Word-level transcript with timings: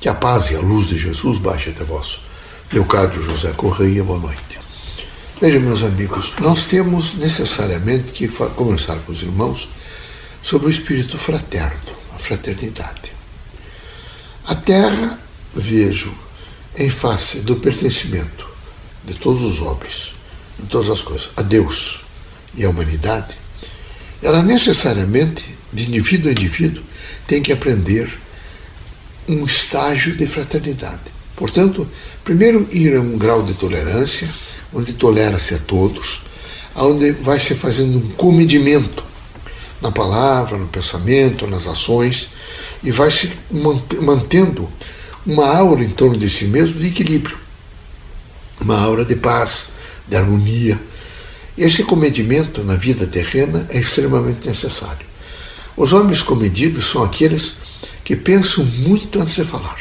Que 0.00 0.08
a 0.08 0.14
paz 0.14 0.50
e 0.50 0.56
a 0.56 0.60
luz 0.60 0.88
de 0.88 0.98
Jesus 0.98 1.36
baixe 1.36 1.68
até 1.68 1.84
vós. 1.84 2.20
Leocádio 2.72 3.22
José 3.22 3.52
Correia, 3.52 4.02
boa 4.02 4.18
noite. 4.18 4.58
Vejam, 5.38 5.60
meus 5.60 5.82
amigos, 5.82 6.34
nós 6.40 6.64
temos 6.64 7.12
necessariamente 7.16 8.10
que 8.10 8.26
conversar 8.28 8.96
com 9.00 9.12
os 9.12 9.20
irmãos 9.20 9.68
sobre 10.42 10.68
o 10.68 10.70
espírito 10.70 11.18
fraterno, 11.18 11.92
a 12.14 12.18
fraternidade. 12.18 13.12
A 14.46 14.54
Terra, 14.54 15.20
vejo, 15.54 16.14
em 16.78 16.88
face 16.88 17.40
do 17.40 17.56
pertencimento 17.56 18.48
de 19.04 19.12
todos 19.12 19.42
os 19.42 19.60
homens, 19.60 20.14
de 20.58 20.64
todas 20.64 20.88
as 20.88 21.02
coisas, 21.02 21.28
a 21.36 21.42
Deus 21.42 22.04
e 22.54 22.64
a 22.64 22.70
humanidade, 22.70 23.34
ela 24.22 24.42
necessariamente, 24.42 25.44
de 25.70 25.88
indivíduo 25.88 26.30
a 26.30 26.32
indivíduo, 26.32 26.82
tem 27.26 27.42
que 27.42 27.52
aprender 27.52 28.18
um 29.30 29.44
estágio 29.44 30.16
de 30.16 30.26
fraternidade. 30.26 31.00
Portanto, 31.36 31.86
primeiro 32.24 32.66
ir 32.72 32.96
a 32.96 33.00
um 33.00 33.16
grau 33.16 33.42
de 33.42 33.54
tolerância, 33.54 34.28
onde 34.74 34.94
tolera-se 34.94 35.54
a 35.54 35.58
todos, 35.58 36.22
onde 36.74 37.12
vai 37.12 37.38
se 37.38 37.54
fazendo 37.54 37.98
um 37.98 38.10
comedimento 38.10 39.04
na 39.80 39.90
palavra, 39.90 40.58
no 40.58 40.66
pensamento, 40.66 41.46
nas 41.46 41.66
ações, 41.66 42.28
e 42.82 42.90
vai 42.90 43.10
se 43.10 43.32
mantendo 44.00 44.68
uma 45.24 45.46
aura 45.56 45.84
em 45.84 45.90
torno 45.90 46.16
de 46.16 46.28
si 46.28 46.44
mesmo 46.44 46.78
de 46.78 46.88
equilíbrio, 46.88 47.38
uma 48.60 48.78
aura 48.78 49.04
de 49.04 49.16
paz, 49.16 49.64
de 50.08 50.16
harmonia. 50.16 50.80
Esse 51.56 51.82
comedimento 51.82 52.62
na 52.64 52.74
vida 52.74 53.06
terrena 53.06 53.66
é 53.70 53.78
extremamente 53.78 54.46
necessário. 54.46 55.06
Os 55.76 55.92
homens 55.92 56.22
comedidos 56.22 56.86
são 56.86 57.02
aqueles 57.02 57.54
que 58.10 58.16
pensam 58.16 58.64
muito 58.64 59.20
antes 59.20 59.36
de 59.36 59.44
falar. 59.44 59.78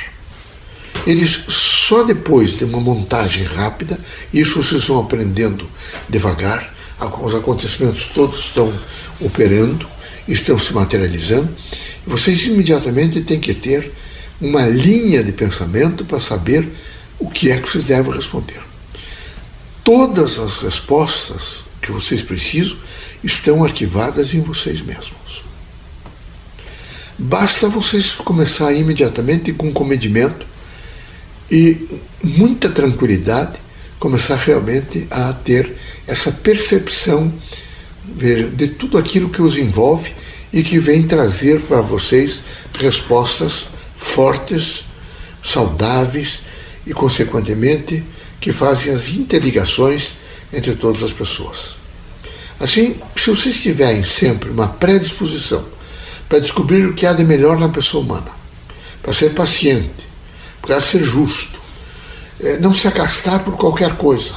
Eles 1.08 1.46
só 1.48 2.04
depois 2.04 2.60
de 2.60 2.64
uma 2.64 2.80
montagem 2.80 3.44
rápida, 3.44 4.00
isso 4.32 4.62
vocês 4.62 4.86
vão 4.86 5.00
aprendendo 5.00 5.68
devagar, 6.08 6.72
os 7.24 7.34
acontecimentos 7.34 8.06
todos 8.14 8.38
estão 8.38 8.72
operando, 9.20 9.90
estão 10.28 10.60
se 10.60 10.72
materializando, 10.76 11.50
vocês 12.06 12.46
imediatamente 12.46 13.20
têm 13.22 13.40
que 13.40 13.56
ter 13.56 13.92
uma 14.40 14.64
linha 14.64 15.24
de 15.24 15.34
pensamento 15.34 16.06
para 16.06 16.20
saber 16.20 16.70
o 17.18 17.32
que 17.32 17.50
é 17.50 17.60
que 17.60 17.68
vocês 17.68 17.86
devem 17.86 18.14
responder. 18.14 18.62
Todas 19.84 20.38
as 20.38 20.60
respostas 20.60 21.64
que 21.82 21.92
vocês 21.92 22.22
precisam 22.22 22.78
estão 23.24 23.64
arquivadas 23.64 24.36
em 24.36 24.42
vocês 24.42 24.84
mesmos. 24.84 25.49
Basta 27.22 27.68
vocês 27.68 28.14
começar 28.14 28.72
imediatamente 28.72 29.52
com 29.52 29.74
comedimento 29.74 30.48
e 31.52 31.86
muita 32.24 32.70
tranquilidade, 32.70 33.58
começar 34.00 34.38
realmente 34.38 35.06
a 35.12 35.34
ter 35.34 35.76
essa 36.08 36.32
percepção 36.32 37.30
de 38.56 38.70
tudo 38.70 38.98
aquilo 38.98 39.30
que 39.30 39.42
os 39.42 39.58
envolve 39.58 40.14
e 40.54 40.64
que 40.64 40.80
vem 40.80 41.04
trazer 41.04 41.60
para 41.60 41.82
vocês 41.82 42.40
respostas 42.74 43.68
fortes, 43.98 44.86
saudáveis 45.44 46.40
e, 46.88 46.94
consequentemente, 46.94 48.02
que 48.40 48.54
fazem 48.54 48.94
as 48.94 49.10
interligações 49.10 50.12
entre 50.54 50.74
todas 50.74 51.04
as 51.04 51.12
pessoas. 51.12 51.72
Assim, 52.58 52.96
se 53.14 53.30
vocês 53.30 53.62
tiverem 53.62 54.06
sempre 54.06 54.50
uma 54.50 54.70
predisposição 54.70 55.78
para 56.30 56.40
descobrir 56.40 56.86
o 56.86 56.94
que 56.94 57.08
há 57.08 57.14
de 57.14 57.24
melhor 57.24 57.58
na 57.58 57.68
pessoa 57.68 58.04
humana, 58.04 58.32
para 59.02 59.12
ser 59.12 59.34
paciente, 59.34 60.08
para 60.62 60.80
ser 60.80 61.02
justo, 61.02 61.60
é, 62.40 62.58
não 62.60 62.72
se 62.72 62.88
acastar 62.88 63.44
por 63.44 63.58
qualquer 63.58 63.98
coisa. 63.98 64.36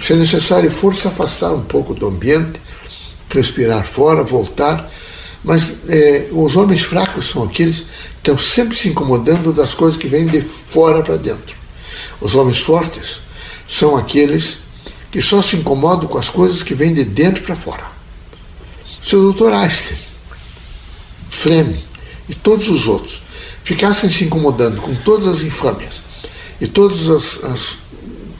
Se 0.00 0.12
é 0.12 0.16
necessário 0.16 0.68
for 0.70 0.92
se 0.92 1.06
afastar 1.06 1.52
um 1.52 1.62
pouco 1.62 1.94
do 1.94 2.08
ambiente, 2.08 2.60
respirar 3.30 3.84
fora, 3.86 4.24
voltar, 4.24 4.90
mas 5.44 5.72
é, 5.88 6.28
os 6.32 6.56
homens 6.56 6.82
fracos 6.82 7.28
são 7.28 7.44
aqueles 7.44 7.78
que 7.78 7.84
estão 8.30 8.36
sempre 8.36 8.76
se 8.76 8.88
incomodando 8.88 9.52
das 9.52 9.72
coisas 9.72 9.96
que 9.96 10.08
vêm 10.08 10.26
de 10.26 10.42
fora 10.42 11.00
para 11.02 11.16
dentro. 11.16 11.56
Os 12.20 12.34
homens 12.34 12.58
fortes 12.58 13.20
são 13.68 13.96
aqueles 13.96 14.58
que 15.12 15.22
só 15.22 15.40
se 15.40 15.56
incomodam 15.56 16.08
com 16.08 16.18
as 16.18 16.28
coisas 16.28 16.62
que 16.62 16.74
vêm 16.74 16.92
de 16.92 17.04
dentro 17.04 17.44
para 17.44 17.54
fora. 17.54 17.84
Se 19.00 19.14
o 19.14 19.20
doutor 19.20 19.52
Einstein 19.52 20.13
Fleming 21.44 21.78
e 22.26 22.34
todos 22.34 22.70
os 22.70 22.88
outros 22.88 23.20
ficassem 23.62 24.10
se 24.10 24.24
incomodando 24.24 24.80
com 24.80 24.94
todas 24.94 25.26
as 25.26 25.42
infâmias 25.42 26.00
e 26.58 26.66
todos 26.66 27.10
as, 27.10 27.44
as, 27.44 27.76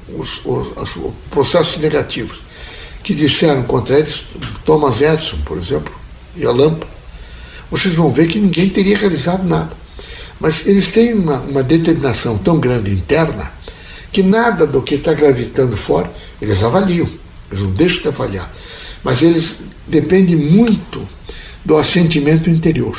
os, 0.09 0.41
os, 0.43 0.97
os 0.97 1.13
processos 1.31 1.77
negativos 1.83 2.39
que 3.03 3.13
disseram 3.13 3.63
contra 3.65 3.99
eles, 3.99 4.25
Thomas 4.65 5.03
Edison, 5.03 5.37
por 5.45 5.59
exemplo, 5.59 5.93
e 6.35 6.47
a 6.47 6.51
Lampa, 6.51 6.87
vocês 7.71 7.95
vão 7.95 8.11
ver 8.11 8.27
que 8.27 8.39
ninguém 8.39 8.71
teria 8.71 8.97
realizado 8.97 9.45
nada. 9.47 9.77
Mas 10.41 10.67
eles 10.67 10.89
têm 10.89 11.13
uma, 11.13 11.41
uma 11.41 11.63
determinação 11.63 12.39
tão 12.39 12.59
grande 12.59 12.91
interna 12.91 13.53
que 14.11 14.23
nada 14.23 14.67
do 14.67 14.81
que 14.81 14.95
está 14.95 15.13
gravitando 15.13 15.77
fora 15.77 16.11
eles 16.41 16.63
avaliam, 16.63 17.07
eles 17.51 17.63
não 17.63 17.73
deixam 17.73 18.01
de 18.01 18.09
avaliar. 18.09 18.51
Mas 19.03 19.21
eles 19.21 19.57
dependem 19.87 20.37
muito 20.37 21.07
do 21.65 21.77
assentimento 21.77 22.51
interior. 22.51 22.99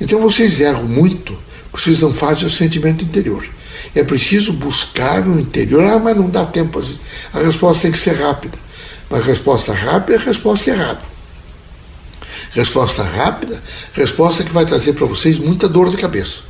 Então 0.00 0.20
vocês 0.20 0.60
erram 0.60 0.84
muito, 0.84 1.36
vocês 1.72 2.00
não 2.00 2.12
fazem 2.12 2.46
o 2.46 2.50
sentimento 2.50 3.04
interior. 3.04 3.44
É 3.94 4.04
preciso 4.04 4.52
buscar 4.52 5.24
no 5.24 5.40
interior. 5.40 5.84
Ah, 5.84 5.98
mas 5.98 6.16
não 6.16 6.28
dá 6.28 6.44
tempo. 6.44 6.82
A 7.32 7.40
resposta 7.40 7.82
tem 7.82 7.92
que 7.92 7.98
ser 7.98 8.14
rápida. 8.14 8.58
Mas 9.08 9.24
resposta 9.24 9.72
rápida 9.72 10.18
é 10.18 10.24
resposta 10.24 10.70
errada. 10.70 11.02
Resposta 12.52 13.02
rápida, 13.02 13.60
resposta 13.92 14.44
que 14.44 14.52
vai 14.52 14.64
trazer 14.64 14.92
para 14.92 15.06
vocês 15.06 15.38
muita 15.38 15.68
dor 15.68 15.90
de 15.90 15.96
cabeça. 15.96 16.42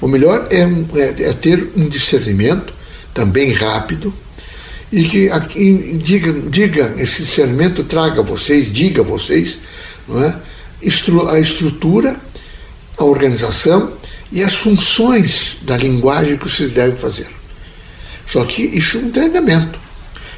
O 0.00 0.08
melhor 0.08 0.48
é, 0.50 0.60
é, 0.98 1.30
é 1.30 1.32
ter 1.32 1.70
um 1.76 1.88
discernimento 1.88 2.72
também 3.12 3.52
rápido 3.52 4.12
e 4.92 5.04
que 5.04 5.30
diga, 5.98 6.32
diga 6.50 6.94
esse 6.98 7.22
discernimento 7.22 7.84
traga 7.84 8.20
a 8.20 8.24
vocês, 8.24 8.70
diga 8.72 9.02
a 9.02 9.04
vocês, 9.04 9.58
não 10.06 10.22
é? 10.22 10.36
A 10.86 11.40
estrutura, 11.40 12.16
a 12.98 13.04
organização 13.04 13.92
e 14.30 14.42
as 14.42 14.54
funções 14.54 15.58
da 15.62 15.76
linguagem 15.76 16.36
que 16.36 16.48
vocês 16.48 16.72
devem 16.72 16.96
fazer. 16.96 17.28
Só 18.26 18.44
que 18.44 18.62
isso 18.62 18.98
é 18.98 19.00
um 19.00 19.10
treinamento. 19.10 19.78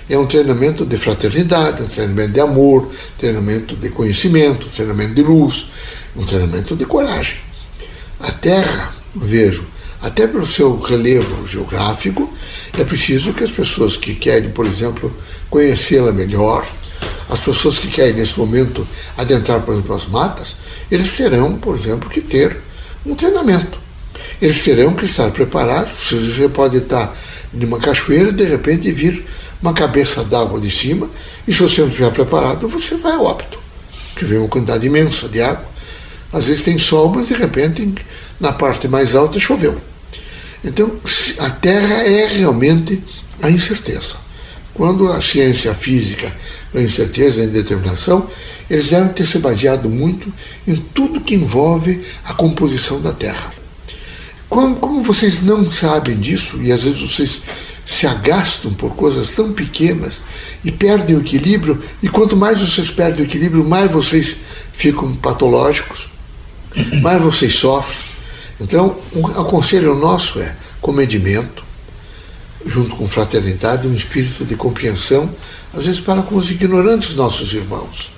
É 0.09 0.17
um 0.17 0.27
treinamento 0.27 0.87
de 0.87 0.97
fraternidade, 0.97 1.83
um 1.83 1.87
treinamento 1.87 2.33
de 2.33 2.41
amor, 2.41 2.89
treinamento 3.19 3.75
de 3.75 3.89
conhecimento, 3.89 4.69
treinamento 4.69 5.15
de 5.15 5.23
luz, 5.23 5.67
um 6.15 6.25
treinamento 6.25 6.77
de 6.77 6.85
coragem. 6.85 7.39
A 8.21 8.31
Terra, 8.31 8.95
vejo, 9.15 9.65
até 10.01 10.27
pelo 10.27 10.47
seu 10.47 10.79
relevo 10.79 11.47
geográfico, 11.47 12.33
é 12.79 12.85
preciso 12.85 13.33
que 13.33 13.43
as 13.43 13.51
pessoas 13.51 13.97
que 13.97 14.15
querem, 14.15 14.51
por 14.51 14.67
exemplo, 14.67 15.13
conhecê-la 15.51 16.13
melhor, 16.13 16.67
as 17.29 17.41
pessoas 17.41 17.79
que 17.79 17.89
querem 17.89 18.15
nesse 18.15 18.39
momento 18.39 18.87
adentrar, 19.17 19.61
por 19.61 19.75
exemplo, 19.75 19.95
as 19.95 20.07
matas, 20.07 20.57
eles 20.91 21.13
terão, 21.13 21.57
por 21.59 21.77
exemplo, 21.77 22.09
que 22.09 22.21
ter 22.21 22.57
um 23.05 23.15
treinamento. 23.15 23.79
Eles 24.41 24.63
terão 24.63 24.95
que 24.95 25.07
estar 25.07 25.31
preparados. 25.31 25.93
Você 26.11 26.49
pode 26.49 26.77
estar 26.77 27.15
numa 27.53 27.79
cachoeira 27.79 28.31
e 28.31 28.33
de 28.33 28.45
repente 28.45 28.91
vir 28.93 29.25
uma 29.61 29.73
cabeça 29.73 30.23
d'água 30.23 30.61
de 30.61 30.71
cima, 30.71 31.09
e 31.49 31.53
se 31.53 31.63
você 31.63 31.81
não 31.81 31.89
estiver 31.89 32.11
preparado, 32.11 32.69
você 32.69 32.95
vai 32.97 33.13
a 33.13 33.21
óbito, 33.21 33.59
que 34.15 34.25
vem 34.25 34.39
uma 34.39 34.49
quantidade 34.49 34.87
imensa 34.87 35.29
de 35.29 35.41
água. 35.41 35.65
Às 36.33 36.47
vezes 36.47 36.65
tem 36.65 36.79
sol, 36.79 37.09
mas 37.15 37.29
de 37.29 37.35
repente 37.35 37.95
na 38.39 38.53
parte 38.53 38.87
mais 38.87 39.15
alta 39.15 39.41
choveu. 39.41 39.81
Então, 40.63 40.93
a 41.39 41.51
Terra 41.51 42.03
é 42.03 42.27
realmente 42.27 43.03
a 43.41 43.51
incerteza. 43.51 44.17
Quando 44.77 45.11
a 45.11 45.23
ciência 45.23 45.73
física, 45.73 46.31
a 46.75 46.81
incerteza 46.81 47.41
e 47.41 47.47
indeterminação, 47.47 48.27
eles 48.69 48.89
devem 48.89 49.09
ter 49.09 49.27
se 49.27 49.39
baseado 49.39 49.89
muito 49.89 50.31
em 50.69 50.77
tudo 50.77 51.23
que 51.23 51.35
envolve 51.35 52.03
a 52.23 52.35
composição 52.35 53.01
da 53.01 53.11
Terra. 53.11 53.55
Como, 54.51 54.77
como 54.77 55.03
vocês 55.03 55.43
não 55.43 55.69
sabem 55.71 56.19
disso, 56.19 56.61
e 56.61 56.71
às 56.71 56.83
vezes 56.83 57.01
vocês 57.01 57.41
se 57.87 58.07
agastam 58.07 58.75
por 58.75 58.95
coisas 58.95 59.31
tão 59.31 59.51
pequenas 59.51 60.21
e 60.63 60.71
perdem 60.71 61.17
o 61.17 61.21
equilíbrio, 61.21 61.83
e 62.03 62.09
quanto 62.11 62.37
mais 62.37 62.61
vocês 62.61 62.91
perdem 62.91 63.25
o 63.25 63.29
equilíbrio, 63.29 63.65
mais 63.65 63.91
vocês 63.91 64.37
ficam 64.75 65.17
patológicos, 65.17 66.11
mais 67.01 67.23
vocês 67.23 67.55
sofrem. 67.55 67.99
Então, 68.61 68.99
o 69.15 69.45
conselho 69.47 69.95
nosso 69.95 70.39
é 70.39 70.55
comedimento, 70.83 71.65
junto 72.67 72.97
com 72.97 73.09
fraternidade, 73.09 73.87
um 73.87 73.95
espírito 73.95 74.45
de 74.45 74.57
compreensão, 74.57 75.31
às 75.73 75.87
vezes 75.87 76.01
para 76.01 76.23
com 76.23 76.37
os 76.37 76.51
ignorantes 76.51 77.15
nossos 77.15 77.53
irmãos. 77.55 78.13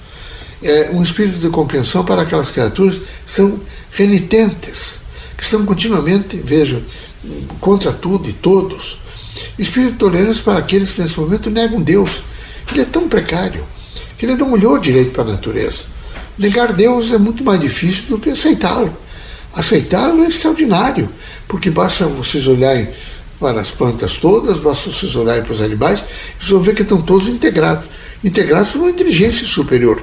É 0.62 0.90
um 0.92 1.02
espírito 1.02 1.38
de 1.38 1.48
compreensão 1.50 2.04
para 2.04 2.22
aquelas 2.22 2.50
criaturas 2.50 2.96
que 2.96 3.32
são 3.32 3.60
renitentes, 3.92 4.98
que 5.36 5.44
estão 5.44 5.64
continuamente, 5.64 6.40
veja, 6.42 6.82
contra 7.60 7.92
tudo 7.92 8.28
e 8.28 8.32
todos. 8.32 8.98
Espírito 9.58 9.92
de 9.92 9.98
tolerância 9.98 10.42
para 10.42 10.58
aqueles 10.58 10.90
que 10.90 11.02
nesse 11.02 11.18
momento 11.18 11.50
negam 11.50 11.80
Deus. 11.80 12.22
Ele 12.72 12.80
é 12.80 12.84
tão 12.84 13.08
precário 13.08 13.64
que 14.16 14.26
ele 14.26 14.34
não 14.34 14.50
olhou 14.50 14.78
direito 14.78 15.12
para 15.12 15.22
a 15.22 15.32
natureza. 15.32 15.84
Negar 16.36 16.72
Deus 16.72 17.12
é 17.12 17.18
muito 17.18 17.44
mais 17.44 17.60
difícil 17.60 18.04
do 18.08 18.18
que 18.18 18.30
aceitá-lo. 18.30 18.96
Aceitá-lo 19.54 20.24
é 20.24 20.28
extraordinário, 20.28 21.08
porque 21.46 21.70
basta 21.70 22.06
vocês 22.06 22.46
olharem 22.46 22.88
para 23.38 23.60
as 23.60 23.70
plantas 23.70 24.16
todas, 24.16 24.60
basta 24.60 24.90
vocês 24.90 25.14
olharem 25.14 25.42
para 25.42 25.52
os 25.52 25.60
animais, 25.60 26.02
vocês 26.38 26.50
vão 26.50 26.60
ver 26.60 26.74
que 26.74 26.82
estão 26.82 27.00
todos 27.00 27.28
integrados 27.28 27.86
integrados 28.22 28.70
por 28.70 28.80
uma 28.80 28.90
inteligência 28.90 29.46
superior. 29.46 30.02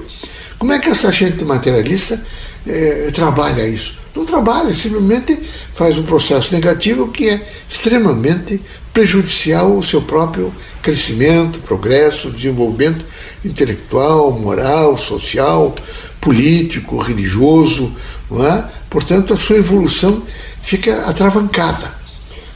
Como 0.58 0.72
é 0.72 0.80
que 0.80 0.90
essa 0.90 1.12
gente 1.12 1.44
materialista 1.44 2.22
eh, 2.66 3.12
trabalha 3.14 3.68
isso? 3.68 3.98
Não 4.16 4.24
trabalha, 4.24 4.74
simplesmente 4.74 5.38
faz 5.74 5.98
um 5.98 6.04
processo 6.04 6.54
negativo 6.54 7.10
que 7.10 7.28
é 7.28 7.46
extremamente 7.70 8.62
prejudicial 8.94 9.74
ao 9.74 9.84
seu 9.84 10.02
próprio 10.02 10.54
crescimento, 10.82 11.60
progresso, 11.60 12.32
desenvolvimento 12.32 13.04
intelectual, 13.44 14.32
moral, 14.32 14.98
social, 14.98 15.76
político, 16.22 16.98
religioso. 16.98 17.92
Não 18.32 18.48
é? 18.48 18.66
Portanto, 18.90 19.34
a 19.34 19.38
sua 19.38 19.58
evolução 19.58 20.24
fica 20.64 21.04
atravancada. 21.06 21.94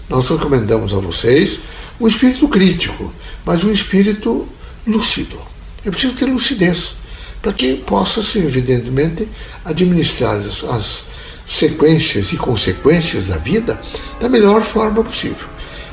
Nós 0.10 0.28
recomendamos 0.28 0.94
a 0.94 0.98
vocês 0.98 1.60
um 2.00 2.08
espírito 2.08 2.48
crítico, 2.48 3.14
mas 3.46 3.64
um 3.64 3.72
espírito 3.72 4.48
lúcido. 4.88 5.38
É 5.86 5.92
preciso 5.92 6.16
ter 6.16 6.26
lucidez 6.26 6.96
para 7.42 7.54
que 7.54 7.76
possa-se, 7.76 8.40
evidentemente, 8.40 9.28
administrar 9.64 10.38
as, 10.38 10.64
as 10.64 11.04
sequências 11.48 12.34
e 12.34 12.38
consequências 12.38 13.28
da 13.28 13.38
vida 13.38 13.80
da 14.20 14.28
melhor 14.28 14.62
forma 14.62 15.04
possível. 15.04 15.48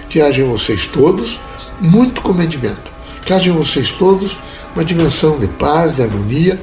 Que 0.09 0.21
haja 0.21 0.43
em 0.43 0.49
vocês 0.49 0.87
todos 0.87 1.39
muito 1.81 2.23
comedimento, 2.23 2.91
que 3.25 3.33
haja 3.33 3.51
em 3.51 3.53
vocês 3.53 3.91
todos 3.91 4.39
uma 4.75 4.85
dimensão 4.85 5.39
de 5.39 5.47
paz, 5.47 5.97
de 5.97 6.03
harmonia. 6.03 6.61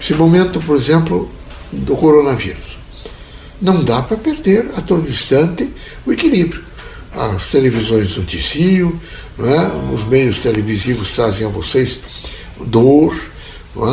Esse 0.00 0.14
momento, 0.14 0.60
por 0.60 0.76
exemplo, 0.76 1.30
do 1.72 1.96
coronavírus. 1.96 2.78
Não 3.60 3.82
dá 3.82 4.02
para 4.02 4.16
perder 4.16 4.70
a 4.76 4.80
todo 4.80 5.08
instante 5.08 5.70
o 6.04 6.12
equilíbrio. 6.12 6.71
As 7.14 7.46
televisões 7.46 8.16
noticiam, 8.16 8.98
é? 9.38 9.92
os 9.94 10.04
meios 10.04 10.38
televisivos 10.38 11.10
trazem 11.10 11.46
a 11.46 11.50
vocês 11.50 11.98
dor, 12.64 13.14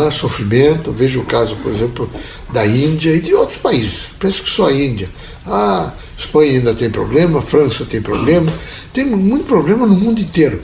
é? 0.08 0.12
sofrimento. 0.12 0.92
Veja 0.92 1.20
o 1.20 1.26
caso, 1.26 1.56
por 1.58 1.72
exemplo, 1.72 2.10
da 2.52 2.66
Índia 2.66 3.16
e 3.16 3.20
de 3.20 3.34
outros 3.34 3.58
países. 3.58 4.12
Penso 4.18 4.44
que 4.44 4.50
só 4.50 4.68
a 4.68 4.74
Índia. 4.74 5.10
A 5.46 5.92
Espanha 6.18 6.54
ainda 6.54 6.74
tem 6.74 6.90
problema, 6.90 7.42
França 7.42 7.86
tem 7.86 8.02
problema, 8.02 8.54
tem 8.94 9.06
muito 9.06 9.46
problema 9.46 9.86
no 9.86 9.96
mundo 9.96 10.22
inteiro. 10.22 10.62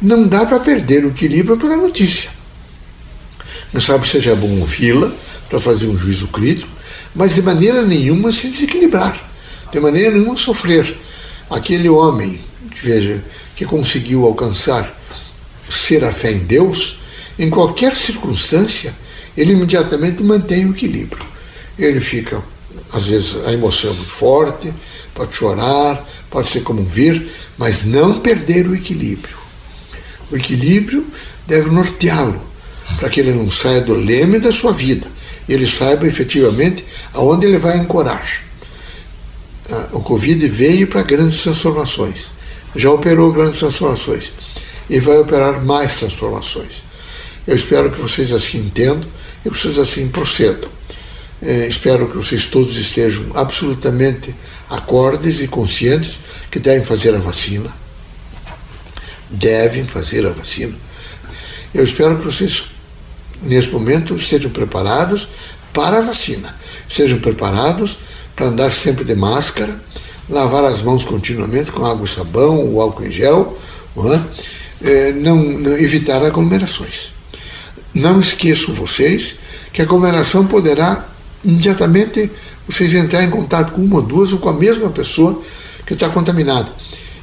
Não 0.00 0.26
dá 0.26 0.44
para 0.44 0.58
perder 0.58 1.04
o 1.04 1.08
equilíbrio 1.08 1.56
pela 1.56 1.76
notícia. 1.76 2.30
Não 3.72 3.80
sabe 3.80 4.06
se 4.06 4.12
seja 4.12 4.34
bom 4.34 4.60
ouvi-la 4.60 5.12
para 5.48 5.60
fazer 5.60 5.86
um 5.86 5.96
juízo 5.96 6.28
crítico, 6.28 6.70
mas 7.14 7.34
de 7.34 7.42
maneira 7.42 7.82
nenhuma 7.82 8.32
se 8.32 8.48
desequilibrar, 8.48 9.30
de 9.70 9.80
maneira 9.80 10.10
nenhuma 10.10 10.36
sofrer. 10.36 10.96
Aquele 11.52 11.88
homem, 11.88 12.40
veja, 12.82 13.22
que 13.54 13.66
conseguiu 13.66 14.24
alcançar 14.24 14.98
ser 15.68 16.02
a 16.02 16.10
fé 16.10 16.32
em 16.32 16.38
Deus, 16.38 16.98
em 17.38 17.50
qualquer 17.50 17.94
circunstância, 17.94 18.94
ele 19.36 19.52
imediatamente 19.52 20.22
mantém 20.22 20.64
o 20.64 20.70
equilíbrio. 20.70 21.24
Ele 21.78 22.00
fica, 22.00 22.42
às 22.92 23.04
vezes, 23.04 23.36
a 23.46 23.52
emoção 23.52 23.90
é 23.90 23.94
muito 23.94 24.10
forte, 24.10 24.72
pode 25.14 25.34
chorar, 25.34 26.02
pode 26.30 26.48
se 26.48 26.60
comover, 26.60 27.26
mas 27.58 27.84
não 27.84 28.18
perder 28.18 28.66
o 28.66 28.74
equilíbrio. 28.74 29.36
O 30.30 30.36
equilíbrio 30.36 31.06
deve 31.46 31.70
norteá-lo, 31.70 32.42
para 32.98 33.10
que 33.10 33.20
ele 33.20 33.32
não 33.32 33.50
saia 33.50 33.82
do 33.82 33.94
leme 33.94 34.38
da 34.38 34.52
sua 34.52 34.72
vida, 34.72 35.06
ele 35.46 35.66
saiba 35.66 36.06
efetivamente 36.06 36.82
aonde 37.12 37.44
ele 37.44 37.58
vai 37.58 37.76
ancorar. 37.78 38.51
Ah, 39.72 39.88
o 39.92 40.00
Covid 40.00 40.46
veio 40.48 40.86
para 40.86 41.02
grandes 41.02 41.42
transformações, 41.42 42.26
já 42.76 42.90
operou 42.90 43.32
grandes 43.32 43.58
transformações 43.58 44.30
e 44.90 45.00
vai 45.00 45.16
operar 45.16 45.64
mais 45.64 45.94
transformações. 45.94 46.84
Eu 47.46 47.56
espero 47.56 47.90
que 47.90 47.98
vocês 47.98 48.32
assim 48.32 48.58
entendam 48.58 49.08
e 49.44 49.48
que 49.48 49.56
vocês 49.56 49.78
assim 49.78 50.06
procedam. 50.08 50.70
É, 51.40 51.66
espero 51.66 52.06
que 52.06 52.16
vocês 52.18 52.44
todos 52.44 52.76
estejam 52.76 53.24
absolutamente 53.34 54.34
acordes 54.68 55.40
e 55.40 55.48
conscientes 55.48 56.20
que 56.50 56.60
devem 56.60 56.84
fazer 56.84 57.14
a 57.14 57.18
vacina. 57.18 57.74
Devem 59.30 59.86
fazer 59.86 60.26
a 60.26 60.30
vacina. 60.30 60.76
Eu 61.72 61.82
espero 61.82 62.18
que 62.18 62.26
vocês, 62.26 62.64
nesse 63.40 63.70
momento, 63.70 64.14
estejam 64.14 64.50
preparados 64.50 65.26
para 65.72 65.98
a 65.98 66.02
vacina. 66.02 66.54
Estejam 66.86 67.18
preparados 67.18 67.96
para 68.34 68.46
andar 68.46 68.72
sempre 68.72 69.04
de 69.04 69.14
máscara, 69.14 69.80
lavar 70.28 70.64
as 70.64 70.82
mãos 70.82 71.04
continuamente 71.04 71.70
com 71.72 71.84
água 71.84 72.06
e 72.06 72.08
sabão 72.08 72.66
ou 72.66 72.80
álcool 72.80 73.04
em 73.04 73.10
gel, 73.10 73.58
não, 73.94 74.12
é? 74.12 74.22
É, 74.82 75.12
não, 75.12 75.62
evitar 75.76 76.22
aglomerações. 76.24 77.12
Não 77.94 78.18
esqueçam 78.18 78.74
vocês 78.74 79.36
que 79.72 79.80
a 79.80 79.84
aglomeração 79.84 80.46
poderá 80.46 81.06
imediatamente 81.44 82.30
vocês 82.66 82.94
entrar 82.94 83.22
em 83.22 83.30
contato 83.30 83.72
com 83.72 83.82
uma 83.82 84.00
duas 84.00 84.32
ou 84.32 84.38
com 84.38 84.48
a 84.48 84.52
mesma 84.52 84.90
pessoa 84.90 85.40
que 85.86 85.94
está 85.94 86.08
contaminada. 86.08 86.72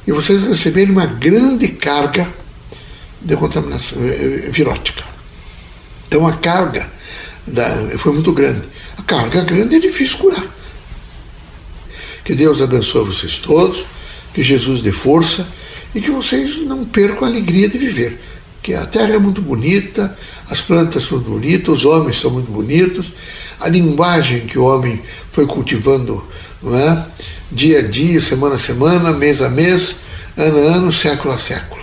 E 0.06 0.12
vocês 0.12 0.46
receberem 0.46 0.90
uma 0.90 1.06
grande 1.06 1.68
carga 1.68 2.28
de 3.20 3.36
contaminação 3.36 3.98
eh, 4.02 4.48
virótica. 4.50 5.04
Então 6.08 6.26
a 6.26 6.32
carga 6.32 6.90
da, 7.46 7.64
foi 7.98 8.12
muito 8.12 8.32
grande. 8.32 8.62
A 8.98 9.02
carga 9.02 9.42
grande 9.42 9.76
é 9.76 9.78
difícil 9.78 10.18
curar. 10.18 10.59
Que 12.24 12.34
Deus 12.34 12.60
abençoe 12.60 13.04
vocês 13.04 13.38
todos, 13.38 13.86
que 14.34 14.42
Jesus 14.42 14.82
dê 14.82 14.92
força 14.92 15.46
e 15.94 16.00
que 16.00 16.10
vocês 16.10 16.58
não 16.66 16.84
percam 16.84 17.24
a 17.24 17.30
alegria 17.30 17.68
de 17.68 17.78
viver 17.78 18.18
que 18.62 18.74
a 18.74 18.84
terra 18.84 19.14
é 19.14 19.18
muito 19.18 19.40
bonita, 19.40 20.14
as 20.48 20.60
plantas 20.60 21.04
são 21.04 21.18
bonitas, 21.18 21.78
os 21.78 21.84
homens 21.84 22.20
são 22.20 22.30
muito 22.30 22.50
bonitos, 22.50 23.10
a 23.58 23.68
linguagem 23.68 24.40
que 24.40 24.58
o 24.58 24.64
homem 24.64 25.00
foi 25.32 25.46
cultivando 25.46 26.22
não 26.62 26.76
é? 26.76 27.06
dia 27.50 27.78
a 27.78 27.82
dia, 27.82 28.20
semana 28.20 28.56
a 28.56 28.58
semana, 28.58 29.12
mês 29.12 29.40
a 29.40 29.48
mês, 29.48 29.96
ano 30.36 30.58
a 30.58 30.60
ano, 30.76 30.92
século 30.92 31.34
a 31.34 31.38
século. 31.38 31.79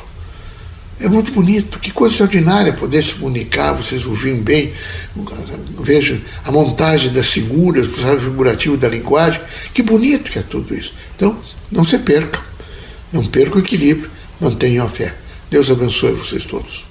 É 1.00 1.08
muito 1.08 1.32
bonito, 1.32 1.78
que 1.78 1.92
coisa 1.92 2.14
extraordinária 2.14 2.74
poder 2.74 3.04
se 3.04 3.14
comunicar, 3.14 3.74
vocês 3.74 4.06
ouviram 4.08 4.42
bem, 4.42 4.74
vejam 5.80 6.20
a 6.44 6.52
montagem 6.52 7.14
das 7.14 7.28
figuras, 7.28 7.88
o 7.88 7.92
usuário 7.92 8.22
figurativo 8.22 8.78
da 8.78 8.90
linguagem, 8.90 9.40
que 9.76 9.84
bonito 9.84 10.32
que 10.32 10.40
é 10.40 10.42
tudo 10.42 10.74
isso. 10.74 10.94
Então, 11.16 11.40
não 11.72 11.84
se 11.84 12.00
percam, 12.00 12.42
não 13.14 13.24
percam 13.24 13.58
o 13.58 13.64
equilíbrio, 13.64 14.10
mantenham 14.40 14.88
a 14.88 14.90
fé. 14.90 15.14
Deus 15.52 15.70
abençoe 15.70 16.14
vocês 16.14 16.44
todos. 16.46 16.84